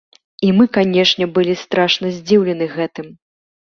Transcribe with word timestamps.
І 0.47 0.49
мы, 0.59 0.65
канешне, 0.77 1.25
былі 1.37 1.53
страшна 1.67 2.13
здзіўленыя 2.19 2.77
гэтым. 2.77 3.17